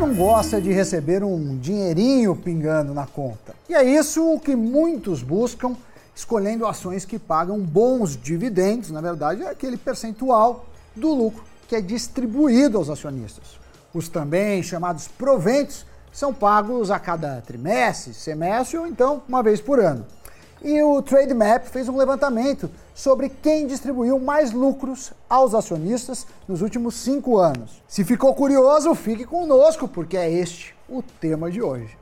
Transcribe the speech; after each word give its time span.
não 0.00 0.14
gosta 0.14 0.58
de 0.58 0.72
receber 0.72 1.22
um 1.22 1.58
dinheirinho 1.58 2.34
pingando 2.34 2.94
na 2.94 3.06
conta? 3.06 3.54
E 3.68 3.74
é 3.74 3.84
isso 3.84 4.40
que 4.40 4.56
muitos 4.56 5.22
buscam 5.22 5.76
escolhendo 6.16 6.66
ações 6.66 7.04
que 7.04 7.18
pagam 7.18 7.60
bons 7.60 8.16
dividendos, 8.16 8.90
na 8.90 9.02
verdade, 9.02 9.42
é 9.42 9.50
aquele 9.50 9.76
percentual 9.76 10.64
do 10.96 11.12
lucro 11.12 11.44
que 11.68 11.76
é 11.76 11.82
distribuído 11.82 12.78
aos 12.78 12.88
acionistas. 12.88 13.60
Os 13.92 14.08
também 14.08 14.62
chamados 14.62 15.06
proventos 15.06 15.84
são 16.10 16.32
pagos 16.32 16.90
a 16.90 16.98
cada 16.98 17.42
trimestre, 17.42 18.14
semestre 18.14 18.78
ou 18.78 18.86
então 18.86 19.22
uma 19.28 19.42
vez 19.42 19.60
por 19.60 19.78
ano. 19.78 20.06
E 20.62 20.82
o 20.82 21.00
Trademap 21.00 21.64
fez 21.68 21.88
um 21.88 21.96
levantamento 21.96 22.70
sobre 22.94 23.30
quem 23.30 23.66
distribuiu 23.66 24.18
mais 24.18 24.52
lucros 24.52 25.10
aos 25.26 25.54
acionistas 25.54 26.26
nos 26.46 26.60
últimos 26.60 26.96
cinco 26.96 27.38
anos. 27.38 27.82
Se 27.88 28.04
ficou 28.04 28.34
curioso, 28.34 28.94
fique 28.94 29.24
conosco, 29.24 29.88
porque 29.88 30.18
é 30.18 30.30
este 30.30 30.74
o 30.86 31.02
tema 31.02 31.50
de 31.50 31.62
hoje. 31.62 31.96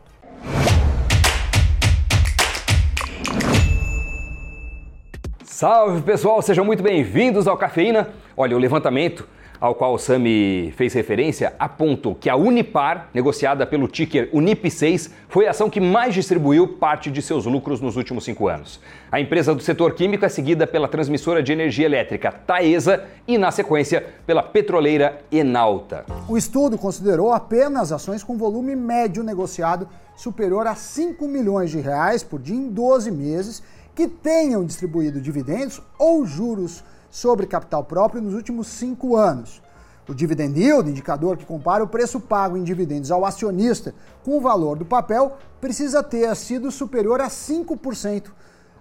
Salve 5.45 6.03
pessoal, 6.03 6.43
sejam 6.43 6.65
muito 6.65 6.83
bem-vindos 6.83 7.47
ao 7.47 7.57
Cafeína. 7.57 8.09
Olha, 8.37 8.57
o 8.57 8.59
levantamento 8.59 9.25
ao 9.61 9.75
qual 9.75 9.95
o 9.95 9.99
Sami 9.99 10.73
fez 10.77 10.93
referência 10.93 11.55
apontou 11.59 12.15
que 12.15 12.31
a 12.31 12.37
Unipar, 12.37 13.09
negociada 13.13 13.67
pelo 13.67 13.89
ticker 13.89 14.31
Unip6, 14.33 15.11
foi 15.29 15.47
a 15.47 15.51
ação 15.51 15.69
que 15.69 15.81
mais 15.81 16.15
distribuiu 16.15 16.69
parte 16.69 17.11
de 17.11 17.21
seus 17.21 17.45
lucros 17.47 17.81
nos 17.81 17.97
últimos 17.97 18.25
cinco 18.25 18.49
anos. 18.49 18.81
A 19.11 19.21
empresa 19.21 19.55
do 19.55 19.63
setor 19.63 19.95
químico 19.95 20.25
é 20.25 20.29
seguida 20.29 20.67
pela 20.67 20.89
transmissora 20.89 21.43
de 21.43 21.53
energia 21.53 21.87
elétrica 21.87 22.31
Taesa 22.31 23.05
e, 23.27 23.37
na 23.37 23.51
sequência, 23.51 24.05
pela 24.27 24.43
petroleira 24.43 25.21
Enalta. 25.31 26.05
O 26.29 26.37
estudo 26.37 26.79
considerou 26.79 27.33
apenas 27.33 27.93
ações 27.93 28.23
com 28.23 28.37
volume 28.37 28.77
médio 28.77 29.23
negociado 29.23 29.89
superior 30.17 30.67
a 30.67 30.75
5 30.75 31.27
milhões 31.27 31.71
de 31.71 31.81
reais 31.81 32.23
por 32.23 32.41
dia 32.41 32.57
em 32.57 32.69
12 32.69 33.11
meses 33.11 33.63
que 33.95 34.07
tenham 34.07 34.65
distribuído 34.65 35.21
dividendos 35.21 35.83
ou 35.99 36.25
juros 36.25 36.85
sobre 37.11 37.47
capital 37.47 37.85
próprio 37.85 38.23
nos 38.23 38.35
últimos 38.35 38.67
cinco 38.67 39.17
anos. 39.17 39.63
O 40.09 40.15
dividend 40.15 40.59
yield, 40.59 40.89
indicador 40.89 41.37
que 41.37 41.45
compara 41.45 41.85
o 41.85 41.89
preço 41.89 42.19
pago 42.19 42.57
em 42.57 42.65
dividendos 42.65 43.11
ao 43.11 43.27
acionista 43.27 43.95
com 44.25 44.39
o 44.39 44.41
valor 44.41 44.79
do 44.79 44.85
papel, 44.85 45.37
precisa 45.61 46.03
ter 46.03 46.35
sido 46.35 46.71
superior 46.71 47.21
a 47.21 47.29
5% 47.29 48.31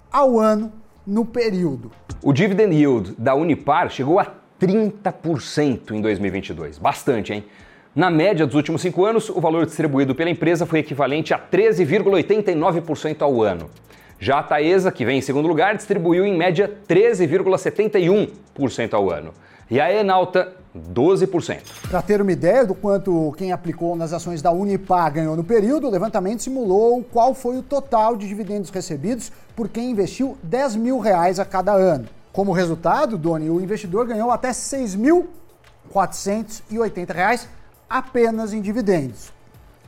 ao 0.10 0.40
ano 0.40 0.72
no 1.06 1.26
período. 1.26 1.92
O 2.24 2.32
dividend 2.32 2.74
yield 2.74 3.16
da 3.18 3.36
Unipar 3.36 3.90
chegou 3.90 4.20
a 4.20 4.28
30% 4.60 5.92
em 5.92 6.02
2022. 6.02 6.78
Bastante, 6.78 7.34
hein? 7.34 7.46
Na 7.94 8.10
média 8.10 8.46
dos 8.46 8.56
últimos 8.56 8.82
cinco 8.82 9.04
anos, 9.06 9.30
o 9.30 9.42
valor 9.42 9.66
distribuído 9.66 10.14
pela 10.14 10.30
empresa 10.30 10.66
foi 10.66 10.80
equivalente 10.80 11.34
a 11.34 11.40
13,89% 11.40 13.22
ao 13.22 13.42
ano. 13.42 13.70
Já 14.20 14.40
a 14.40 14.44
Taesa, 14.44 14.92
que 14.92 15.06
vem 15.06 15.20
em 15.20 15.22
segundo 15.22 15.48
lugar, 15.48 15.76
distribuiu 15.76 16.26
em 16.26 16.36
média 16.36 16.76
13,71% 16.88 18.94
ao 18.94 19.12
ano. 19.12 19.32
E 19.70 19.80
a 19.80 19.94
Enalta, 19.94 20.56
12%. 20.76 21.62
Para 21.90 22.02
ter 22.02 22.20
uma 22.22 22.32
ideia 22.32 22.66
do 22.66 22.74
quanto 22.74 23.32
quem 23.38 23.52
aplicou 23.52 23.96
nas 23.96 24.12
ações 24.14 24.42
da 24.42 24.50
Unipar 24.52 25.14
ganhou 25.14 25.36
no 25.36 25.44
período, 25.44 25.86
o 25.88 25.92
levantamento 25.92 26.42
simulou 26.42 27.04
qual 27.04 27.36
foi 27.36 27.58
o 27.58 27.64
total 27.64 28.16
de 28.16 28.26
dividendos 28.28 28.70
recebidos 28.70 29.32
por 29.56 29.70
quem 29.70 29.92
investiu 29.92 30.38
10 30.42 30.78
mil 30.78 31.00
reais 31.00 31.40
a 31.40 31.46
cada 31.46 31.74
ano. 31.74 32.08
Como 32.32 32.52
resultado, 32.52 33.18
Doni, 33.18 33.50
o 33.50 33.62
investidor 33.62 34.06
ganhou 34.08 34.32
até 34.32 34.52
6.480 34.52 37.14
reais 37.14 37.50
apenas 37.90 38.54
em 38.54 38.62
dividendos. 38.62 39.36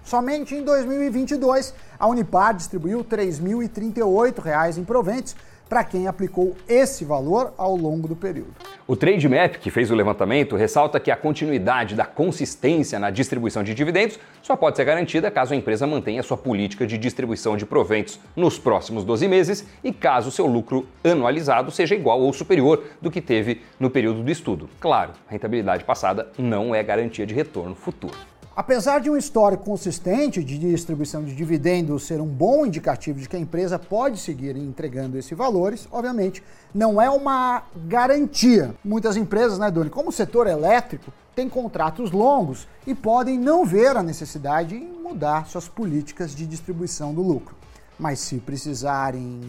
Somente 0.09 0.55
em 0.55 0.63
2022, 0.63 1.71
a 1.99 2.07
Unipar 2.07 2.55
distribuiu 2.55 3.02
R$ 3.02 3.15
3.038 3.15 4.79
em 4.79 4.83
proventos 4.83 5.35
para 5.69 5.83
quem 5.83 6.07
aplicou 6.07 6.57
esse 6.67 7.05
valor 7.05 7.53
ao 7.55 7.75
longo 7.75 8.08
do 8.08 8.15
período. 8.15 8.55
O 8.87 8.95
Trademap, 8.95 9.58
que 9.59 9.69
fez 9.69 9.92
o 9.92 9.95
levantamento, 9.95 10.55
ressalta 10.55 10.99
que 10.99 11.11
a 11.11 11.15
continuidade 11.15 11.93
da 11.93 12.05
consistência 12.05 12.98
na 12.98 13.11
distribuição 13.11 13.61
de 13.61 13.75
dividendos 13.75 14.19
só 14.42 14.55
pode 14.55 14.77
ser 14.77 14.86
garantida 14.86 15.30
caso 15.30 15.53
a 15.53 15.55
empresa 15.55 15.86
mantenha 15.86 16.23
sua 16.23 16.37
política 16.37 16.87
de 16.87 16.98
distribuição 16.98 17.55
de 17.55 17.67
proventos 17.67 18.19
nos 18.36 18.58
próximos 18.58 19.05
12 19.05 19.27
meses 19.27 19.64
e 19.83 19.93
caso 19.93 20.31
seu 20.31 20.48
lucro 20.48 20.87
anualizado 21.03 21.69
seja 21.69 21.93
igual 21.93 22.19
ou 22.19 22.33
superior 22.33 22.83
do 22.99 23.11
que 23.11 23.21
teve 23.21 23.61
no 23.80 23.92
período 23.92 24.23
do 24.23 24.31
estudo. 24.31 24.67
Claro, 24.80 25.11
rentabilidade 25.27 25.83
passada 25.83 26.30
não 26.36 26.73
é 26.73 26.81
garantia 26.81 27.27
de 27.27 27.36
retorno 27.36 27.75
futuro. 27.75 28.17
Apesar 28.59 28.99
de 28.99 29.09
um 29.09 29.15
histórico 29.15 29.64
consistente 29.64 30.43
de 30.43 30.58
distribuição 30.58 31.23
de 31.23 31.33
dividendos 31.33 32.05
ser 32.05 32.20
um 32.20 32.27
bom 32.27 32.65
indicativo 32.65 33.17
de 33.17 33.30
que 33.30 33.37
a 33.37 33.39
empresa 33.39 33.80
pode 33.80 34.20
seguir 34.20 34.58
entregando 34.58 35.17
esses 35.17 35.31
valores, 35.31 35.87
obviamente 35.89 36.43
não 36.75 37.02
é 37.02 37.09
uma 37.09 37.64
garantia. 37.87 38.75
Muitas 38.83 39.15
empresas, 39.15 39.58
né, 39.58 39.71
Doni, 39.71 39.89
como 39.89 40.09
o 40.09 40.11
setor 40.11 40.45
elétrico, 40.45 41.09
têm 41.33 41.48
contratos 41.48 42.11
longos 42.11 42.67
e 42.86 42.93
podem 42.93 43.39
não 43.39 43.64
ver 43.64 43.95
a 43.95 44.03
necessidade 44.03 44.75
em 44.75 44.92
mudar 44.92 45.48
suas 45.48 45.69
políticas 45.69 46.36
de 46.36 46.45
distribuição 46.45 47.14
do 47.14 47.21
lucro. 47.21 47.55
Mas 47.98 48.19
se 48.19 48.39
precisarem 48.39 49.39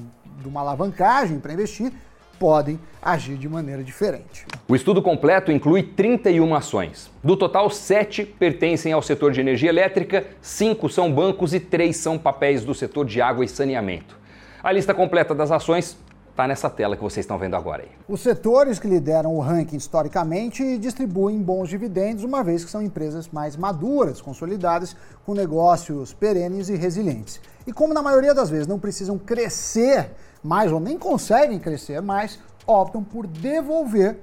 de 0.40 0.46
uma 0.46 0.60
alavancagem 0.60 1.40
para 1.40 1.52
investir, 1.52 1.92
podem 2.40 2.80
agir 3.02 3.36
de 3.36 3.46
maneira 3.46 3.84
diferente. 3.84 4.46
O 4.66 4.74
estudo 4.74 5.02
completo 5.02 5.52
inclui 5.52 5.82
31 5.82 6.54
ações. 6.54 7.10
Do 7.22 7.36
total, 7.36 7.68
7 7.68 8.24
pertencem 8.24 8.94
ao 8.94 9.02
setor 9.02 9.30
de 9.30 9.40
energia 9.40 9.68
elétrica, 9.68 10.26
5 10.40 10.88
são 10.88 11.12
bancos 11.12 11.52
e 11.52 11.60
3 11.60 11.94
são 11.94 12.16
papéis 12.18 12.64
do 12.64 12.74
setor 12.74 13.04
de 13.04 13.20
água 13.20 13.44
e 13.44 13.48
saneamento. 13.48 14.18
A 14.62 14.72
lista 14.72 14.94
completa 14.94 15.34
das 15.34 15.50
ações 15.50 15.98
está 16.30 16.46
nessa 16.48 16.70
tela 16.70 16.96
que 16.96 17.02
vocês 17.02 17.24
estão 17.24 17.38
vendo 17.38 17.54
agora. 17.54 17.82
Aí. 17.82 17.90
Os 18.08 18.20
setores 18.20 18.78
que 18.78 18.88
lideram 18.88 19.34
o 19.34 19.40
ranking 19.40 19.76
historicamente 19.76 20.78
distribuem 20.78 21.40
bons 21.42 21.68
dividendos, 21.68 22.24
uma 22.24 22.42
vez 22.42 22.64
que 22.64 22.70
são 22.70 22.82
empresas 22.82 23.28
mais 23.28 23.56
maduras, 23.56 24.20
consolidadas, 24.20 24.96
com 25.26 25.34
negócios 25.34 26.12
perenes 26.12 26.68
e 26.68 26.76
resilientes. 26.76 27.40
E 27.66 27.72
como 27.72 27.92
na 27.92 28.02
maioria 28.02 28.34
das 28.34 28.48
vezes 28.48 28.66
não 28.66 28.78
precisam 28.78 29.18
crescer 29.18 30.12
mais 30.42 30.72
ou 30.72 30.80
nem 30.80 30.98
conseguem 30.98 31.58
crescer 31.58 32.00
mais, 32.00 32.38
optam 32.66 33.04
por 33.04 33.26
devolver 33.26 34.18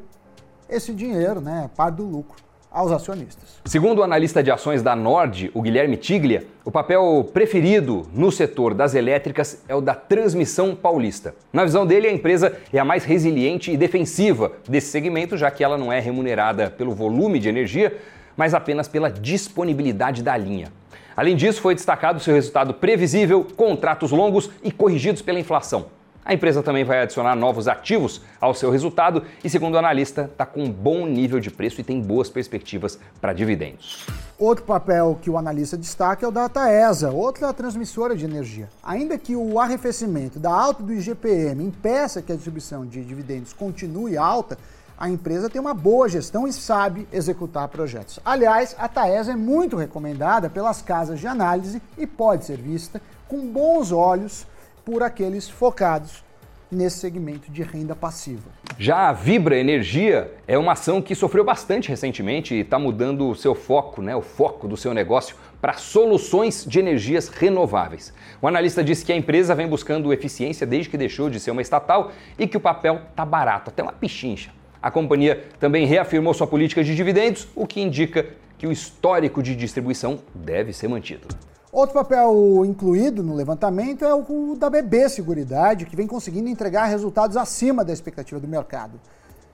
esse 0.70 0.94
dinheiro, 0.94 1.40
né, 1.40 1.70
parte 1.76 1.98
do 1.98 2.04
lucro, 2.04 2.36
aos 2.78 2.92
acionistas. 2.92 3.60
Segundo 3.66 4.00
o 4.00 4.04
analista 4.04 4.44
de 4.44 4.52
ações 4.52 4.84
da 4.84 4.96
Nord, 4.96 5.50
o 5.56 5.64
Guilherme 5.64 5.98
Tiglia, 5.98 6.46
o 6.64 6.70
papel 6.70 7.28
preferido 7.34 8.04
no 8.14 8.32
setor 8.32 8.76
das 8.76 8.94
elétricas 8.94 9.64
é 9.68 9.74
o 9.74 9.82
da 9.82 9.96
transmissão 9.96 10.76
paulista. 10.76 11.34
Na 11.52 11.66
visão 11.66 11.88
dele, 11.88 12.08
a 12.08 12.14
empresa 12.14 12.56
é 12.72 12.78
a 12.78 12.86
mais 12.86 13.04
resiliente 13.04 13.72
e 13.72 13.78
defensiva 13.78 14.52
desse 14.70 14.92
segmento, 14.92 15.36
já 15.36 15.50
que 15.50 15.64
ela 15.64 15.76
não 15.76 15.92
é 15.92 16.00
remunerada 16.00 16.70
pelo 16.70 16.94
volume 16.94 17.40
de 17.40 17.50
energia, 17.50 17.98
mas 18.36 18.54
apenas 18.54 18.88
pela 18.88 19.10
disponibilidade 19.10 20.22
da 20.22 20.38
linha. 20.38 20.72
Além 21.16 21.36
disso, 21.36 21.60
foi 21.60 21.74
destacado 21.74 22.20
seu 22.20 22.36
resultado 22.36 22.76
previsível, 22.76 23.44
contratos 23.56 24.12
longos 24.12 24.52
e 24.64 24.72
corrigidos 24.72 25.24
pela 25.24 25.40
inflação. 25.40 25.88
A 26.28 26.34
empresa 26.34 26.62
também 26.62 26.84
vai 26.84 27.02
adicionar 27.02 27.38
novos 27.38 27.70
ativos 27.70 28.22
ao 28.42 28.54
seu 28.54 28.70
resultado 28.70 29.24
e, 29.42 29.50
segundo 29.50 29.76
o 29.76 29.78
analista, 29.78 30.24
está 30.30 30.46
com 30.46 30.66
um 30.66 30.70
bom 30.70 31.06
nível 31.06 31.40
de 31.40 31.50
preço 31.50 31.80
e 31.80 31.86
tem 31.86 32.02
boas 32.02 32.30
perspectivas 32.30 33.00
para 33.22 33.32
dividendos. 33.32 34.06
Outro 34.38 34.66
papel 34.66 35.18
que 35.22 35.30
o 35.30 35.38
analista 35.38 35.78
destaca 35.78 36.26
é 36.26 36.28
o 36.28 36.32
da 36.32 36.50
Taesa, 36.50 37.12
outra 37.12 37.54
transmissora 37.54 38.14
de 38.14 38.26
energia. 38.26 38.68
Ainda 38.84 39.18
que 39.18 39.38
o 39.38 39.58
arrefecimento 39.58 40.38
da 40.38 40.52
alta 40.52 40.84
do 40.84 40.94
IGPM 40.94 41.64
impeça 41.64 42.22
que 42.22 42.34
a 42.34 42.36
distribuição 42.36 42.86
de 42.86 43.06
dividendos 43.06 43.54
continue 43.54 44.18
alta, 44.18 44.58
a 44.98 45.10
empresa 45.10 45.50
tem 45.50 45.62
uma 45.62 45.74
boa 45.74 46.10
gestão 46.10 46.46
e 46.46 46.52
sabe 46.52 47.08
executar 47.10 47.70
projetos. 47.70 48.20
Aliás, 48.26 48.76
a 48.78 48.90
Taesa 48.90 49.32
é 49.32 49.36
muito 49.38 49.78
recomendada 49.78 50.50
pelas 50.50 50.82
casas 50.82 51.22
de 51.22 51.28
análise 51.28 51.82
e 51.98 52.06
pode 52.06 52.44
ser 52.44 52.58
vista 52.58 53.02
com 53.30 53.48
bons 53.48 53.94
olhos 53.94 54.46
por 54.88 55.04
aqueles 55.04 55.50
focados 55.50 56.24
nesse 56.72 57.00
segmento 57.00 57.52
de 57.52 57.62
renda 57.62 57.94
passiva. 57.94 58.50
Já 58.80 59.10
a 59.10 59.12
Vibra 59.12 59.60
Energia 59.60 60.34
é 60.48 60.58
uma 60.58 60.72
ação 60.72 61.02
que 61.02 61.14
sofreu 61.14 61.44
bastante 61.44 61.90
recentemente 61.90 62.56
e 62.56 62.62
está 62.62 62.80
mudando 62.80 63.28
o 63.28 63.36
seu 63.36 63.54
foco, 63.54 64.02
né, 64.02 64.16
o 64.16 64.22
foco 64.22 64.66
do 64.66 64.78
seu 64.78 64.94
negócio 64.94 65.36
para 65.60 65.74
soluções 65.74 66.66
de 66.66 66.80
energias 66.80 67.28
renováveis. 67.28 68.14
O 68.42 68.48
analista 68.48 68.82
disse 68.82 69.04
que 69.04 69.12
a 69.12 69.18
empresa 69.18 69.54
vem 69.54 69.68
buscando 69.68 70.14
eficiência 70.14 70.66
desde 70.66 70.90
que 70.90 70.98
deixou 70.98 71.30
de 71.30 71.38
ser 71.38 71.52
uma 71.52 71.62
estatal 71.62 72.14
e 72.40 72.48
que 72.48 72.56
o 72.56 72.62
papel 72.62 73.02
está 73.10 73.26
barato, 73.26 73.70
até 73.70 73.84
uma 73.84 73.92
pichincha. 73.92 74.52
A 74.82 74.90
companhia 74.90 75.50
também 75.60 75.86
reafirmou 75.86 76.34
sua 76.34 76.48
política 76.48 76.82
de 76.82 76.96
dividendos, 76.96 77.46
o 77.58 77.68
que 77.68 77.82
indica 77.82 78.26
que 78.58 78.66
o 78.66 78.72
histórico 78.72 79.44
de 79.44 79.54
distribuição 79.54 80.20
deve 80.34 80.72
ser 80.72 80.88
mantido. 80.88 81.28
Outro 81.78 81.94
papel 81.94 82.66
incluído 82.66 83.22
no 83.22 83.36
levantamento 83.36 84.04
é 84.04 84.12
o 84.12 84.56
da 84.56 84.68
BB 84.68 85.10
Seguridade, 85.10 85.86
que 85.86 85.96
vem 85.96 86.08
conseguindo 86.08 86.50
entregar 86.50 86.86
resultados 86.86 87.38
acima 87.38 87.86
da 87.86 87.94
expectativa 87.94 88.40
do 88.40 88.48
mercado. 88.48 89.00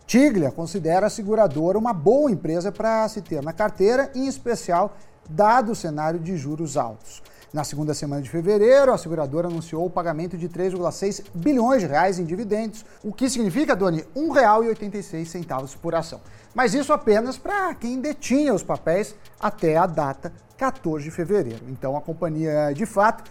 Tiglia 0.08 0.50
considera 0.50 1.08
a 1.08 1.10
seguradora 1.10 1.78
uma 1.78 1.92
boa 1.92 2.32
empresa 2.32 2.72
para 2.72 3.06
se 3.10 3.22
ter 3.22 3.44
na 3.44 3.52
carteira, 3.52 4.10
em 4.16 4.26
especial 4.26 4.96
dado 5.30 5.74
o 5.74 5.76
cenário 5.76 6.18
de 6.18 6.38
juros 6.38 6.78
altos. 6.78 7.22
Na 7.54 7.64
segunda 7.64 7.94
semana 7.94 8.20
de 8.20 8.32
fevereiro, 8.32 8.92
a 8.92 8.98
seguradora 8.98 9.48
anunciou 9.48 9.86
o 9.86 9.90
pagamento 9.90 10.36
de 10.36 10.50
3,6 10.50 11.24
bilhões 11.36 11.84
de 11.84 11.88
reais 11.88 12.18
em 12.18 12.26
dividendos, 12.26 12.84
o 13.04 13.14
que 13.14 13.30
significa, 13.30 13.76
Doni, 13.76 14.00
R$ 14.16 14.22
1,86 14.22 15.78
por 15.78 15.94
ação. 15.94 16.20
Mas 16.56 16.74
isso 16.74 16.92
apenas 16.92 17.38
para 17.38 17.76
quem 17.76 18.02
detinha 18.02 18.56
os 18.56 18.64
papéis 18.64 19.14
até 19.40 19.78
a 19.78 19.86
data 19.86 20.34
14 20.58 21.04
de 21.04 21.12
fevereiro. 21.12 21.64
Então 21.70 21.96
a 21.96 22.02
companhia, 22.02 22.74
de 22.74 22.88
fato, 22.88 23.24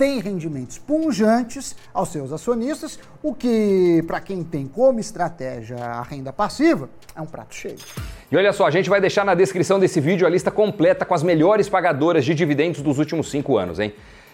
tem 0.00 0.18
rendimentos 0.18 0.78
punjantes 0.78 1.76
aos 1.92 2.08
seus 2.08 2.32
acionistas, 2.32 2.98
o 3.22 3.34
que, 3.34 4.02
para 4.06 4.18
quem 4.18 4.42
tem 4.42 4.66
como 4.66 4.98
estratégia 4.98 5.76
a 5.76 6.00
renda 6.00 6.32
passiva, 6.32 6.88
é 7.14 7.20
um 7.20 7.26
prato 7.26 7.54
cheio. 7.54 7.76
E 8.32 8.34
olha 8.34 8.50
só, 8.54 8.66
a 8.66 8.70
gente 8.70 8.88
vai 8.88 8.98
deixar 8.98 9.26
na 9.26 9.34
descrição 9.34 9.78
desse 9.78 10.00
vídeo 10.00 10.26
a 10.26 10.30
lista 10.30 10.50
completa 10.50 11.04
com 11.04 11.12
as 11.12 11.22
melhores 11.22 11.68
pagadoras 11.68 12.24
de 12.24 12.32
dividendos 12.32 12.80
dos 12.80 12.98
últimos 12.98 13.30
cinco 13.30 13.58
anos, 13.58 13.78
hein? 13.78 13.92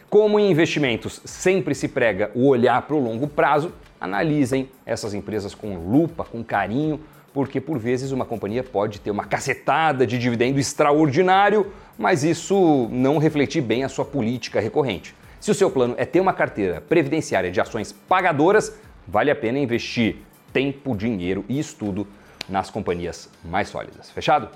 Como 0.08 0.38
em 0.38 0.52
investimentos 0.52 1.20
sempre 1.24 1.74
se 1.74 1.88
prega 1.88 2.30
o 2.32 2.46
olhar 2.46 2.82
para 2.82 2.94
o 2.94 3.00
longo 3.00 3.26
prazo, 3.26 3.72
analisem 4.00 4.70
essas 4.86 5.14
empresas 5.14 5.52
com 5.52 5.76
lupa, 5.76 6.22
com 6.22 6.44
carinho, 6.44 7.00
porque 7.34 7.60
por 7.60 7.76
vezes 7.76 8.12
uma 8.12 8.24
companhia 8.24 8.62
pode 8.62 9.00
ter 9.00 9.10
uma 9.10 9.24
cacetada 9.24 10.06
de 10.06 10.16
dividendo 10.16 10.60
extraordinário, 10.60 11.72
mas 11.98 12.22
isso 12.22 12.88
não 12.92 13.18
refletir 13.18 13.62
bem 13.62 13.82
a 13.82 13.88
sua 13.88 14.04
política 14.04 14.60
recorrente. 14.60 15.12
Se 15.40 15.50
o 15.50 15.54
seu 15.54 15.70
plano 15.70 15.94
é 15.98 16.04
ter 16.04 16.20
uma 16.20 16.32
carteira 16.32 16.80
previdenciária 16.80 17.50
de 17.50 17.60
ações 17.60 17.92
pagadoras, 17.92 18.76
vale 19.06 19.30
a 19.30 19.36
pena 19.36 19.58
investir 19.58 20.16
tempo, 20.52 20.96
dinheiro 20.96 21.44
e 21.48 21.58
estudo 21.58 22.06
nas 22.48 22.70
companhias 22.70 23.28
mais 23.44 23.68
sólidas. 23.68 24.10
Fechado? 24.10 24.48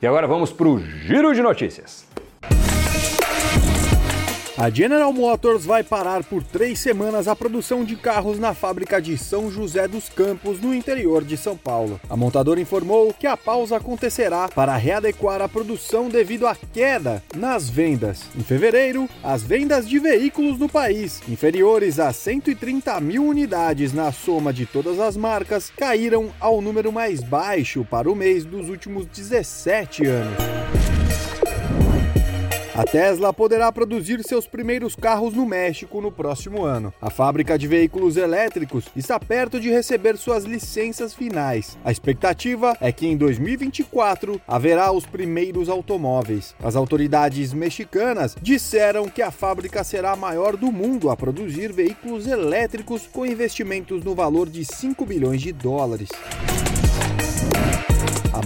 E 0.00 0.06
agora 0.06 0.26
vamos 0.26 0.52
para 0.52 0.68
o 0.68 0.78
giro 0.78 1.34
de 1.34 1.42
notícias. 1.42 2.06
A 4.56 4.70
General 4.70 5.12
Motors 5.12 5.64
vai 5.64 5.82
parar 5.82 6.22
por 6.22 6.44
três 6.44 6.78
semanas 6.78 7.26
a 7.26 7.34
produção 7.34 7.84
de 7.84 7.96
carros 7.96 8.38
na 8.38 8.54
fábrica 8.54 9.02
de 9.02 9.18
São 9.18 9.50
José 9.50 9.88
dos 9.88 10.08
Campos, 10.08 10.60
no 10.60 10.72
interior 10.72 11.24
de 11.24 11.36
São 11.36 11.56
Paulo. 11.56 12.00
A 12.08 12.16
montadora 12.16 12.60
informou 12.60 13.12
que 13.12 13.26
a 13.26 13.36
pausa 13.36 13.78
acontecerá 13.78 14.48
para 14.48 14.76
readequar 14.76 15.42
a 15.42 15.48
produção 15.48 16.08
devido 16.08 16.46
à 16.46 16.54
queda 16.54 17.20
nas 17.34 17.68
vendas. 17.68 18.22
Em 18.38 18.44
fevereiro, 18.44 19.10
as 19.24 19.42
vendas 19.42 19.88
de 19.88 19.98
veículos 19.98 20.56
no 20.56 20.68
país, 20.68 21.20
inferiores 21.28 21.98
a 21.98 22.12
130 22.12 23.00
mil 23.00 23.26
unidades 23.26 23.92
na 23.92 24.12
soma 24.12 24.52
de 24.52 24.66
todas 24.66 25.00
as 25.00 25.16
marcas, 25.16 25.68
caíram 25.76 26.30
ao 26.38 26.62
número 26.62 26.92
mais 26.92 27.20
baixo 27.20 27.84
para 27.84 28.08
o 28.08 28.14
mês 28.14 28.44
dos 28.44 28.68
últimos 28.68 29.04
17 29.06 30.06
anos. 30.06 30.83
A 32.76 32.82
Tesla 32.82 33.32
poderá 33.32 33.70
produzir 33.70 34.20
seus 34.24 34.48
primeiros 34.48 34.96
carros 34.96 35.32
no 35.32 35.46
México 35.46 36.00
no 36.00 36.10
próximo 36.10 36.64
ano. 36.64 36.92
A 37.00 37.08
fábrica 37.08 37.56
de 37.56 37.68
veículos 37.68 38.16
elétricos 38.16 38.86
está 38.96 39.20
perto 39.20 39.60
de 39.60 39.70
receber 39.70 40.16
suas 40.16 40.42
licenças 40.42 41.14
finais. 41.14 41.78
A 41.84 41.92
expectativa 41.92 42.76
é 42.80 42.90
que 42.90 43.06
em 43.06 43.16
2024 43.16 44.40
haverá 44.44 44.90
os 44.90 45.06
primeiros 45.06 45.68
automóveis. 45.68 46.56
As 46.60 46.74
autoridades 46.74 47.52
mexicanas 47.52 48.36
disseram 48.42 49.08
que 49.08 49.22
a 49.22 49.30
fábrica 49.30 49.84
será 49.84 50.10
a 50.10 50.16
maior 50.16 50.56
do 50.56 50.72
mundo 50.72 51.10
a 51.10 51.16
produzir 51.16 51.72
veículos 51.72 52.26
elétricos 52.26 53.06
com 53.06 53.24
investimentos 53.24 54.02
no 54.02 54.16
valor 54.16 54.48
de 54.48 54.64
5 54.64 55.06
bilhões 55.06 55.40
de 55.40 55.52
dólares. 55.52 56.08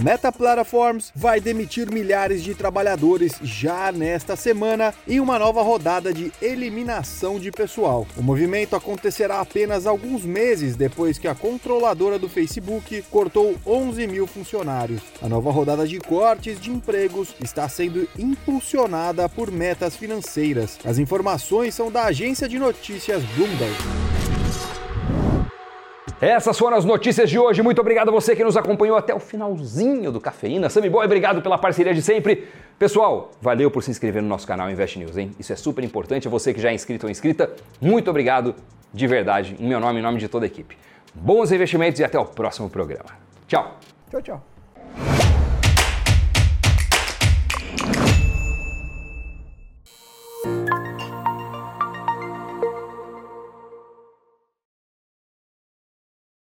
Meta 0.01 0.31
Platforms 0.31 1.11
vai 1.13 1.41
demitir 1.41 1.91
milhares 1.91 2.41
de 2.41 2.55
trabalhadores 2.55 3.33
já 3.41 3.91
nesta 3.91 4.37
semana 4.37 4.93
em 5.05 5.19
uma 5.19 5.37
nova 5.37 5.61
rodada 5.61 6.13
de 6.13 6.31
eliminação 6.41 7.37
de 7.37 7.51
pessoal. 7.51 8.07
O 8.15 8.23
movimento 8.23 8.77
acontecerá 8.77 9.41
apenas 9.41 9.85
alguns 9.85 10.23
meses 10.23 10.77
depois 10.77 11.17
que 11.17 11.27
a 11.27 11.35
controladora 11.35 12.17
do 12.17 12.29
Facebook 12.29 13.03
cortou 13.11 13.57
11 13.65 14.07
mil 14.07 14.25
funcionários. 14.25 15.01
A 15.21 15.27
nova 15.27 15.51
rodada 15.51 15.85
de 15.85 15.99
cortes 15.99 16.61
de 16.61 16.71
empregos 16.71 17.35
está 17.41 17.67
sendo 17.67 18.07
impulsionada 18.17 19.27
por 19.27 19.51
metas 19.51 19.97
financeiras. 19.97 20.79
As 20.85 20.97
informações 20.97 21.75
são 21.75 21.91
da 21.91 22.05
agência 22.05 22.47
de 22.47 22.57
notícias 22.57 23.21
Bloomberg. 23.35 24.08
Essas 26.21 26.57
foram 26.57 26.75
as 26.75 26.83
notícias 26.83 27.29
de 27.29 27.39
hoje. 27.39 27.61
Muito 27.61 27.79
obrigado 27.79 28.09
a 28.09 28.11
você 28.11 28.35
que 28.35 28.43
nos 28.43 28.57
acompanhou 28.57 28.97
até 28.97 29.15
o 29.15 29.19
finalzinho 29.19 30.11
do 30.11 30.19
Cafeína. 30.19 30.69
Sammy 30.69 30.89
Boy, 30.89 31.05
obrigado 31.05 31.41
pela 31.41 31.57
parceria 31.57 31.93
de 31.93 32.01
sempre. 32.01 32.47
Pessoal, 32.77 33.31
valeu 33.41 33.71
por 33.71 33.81
se 33.83 33.89
inscrever 33.89 34.21
no 34.21 34.27
nosso 34.27 34.45
canal 34.45 34.69
Invest 34.69 34.99
News, 34.99 35.15
hein? 35.15 35.31
Isso 35.39 35.53
é 35.53 35.55
super 35.55 35.81
importante. 35.83 36.27
Você 36.27 36.53
que 36.53 36.59
já 36.59 36.71
é 36.71 36.73
inscrito 36.73 37.05
ou 37.05 37.09
inscrita, 37.09 37.49
muito 37.79 38.09
obrigado 38.09 38.53
de 38.93 39.07
verdade, 39.07 39.55
em 39.59 39.67
meu 39.67 39.79
nome 39.79 39.95
e 39.95 39.99
em 39.99 40.03
nome 40.03 40.17
de 40.19 40.27
toda 40.27 40.45
a 40.45 40.47
equipe. 40.47 40.77
Bons 41.13 41.53
investimentos 41.53 41.99
e 42.01 42.03
até 42.03 42.19
o 42.19 42.25
próximo 42.25 42.69
programa. 42.69 43.09
Tchau. 43.47 43.77
Tchau, 44.11 44.21
tchau. 44.21 44.48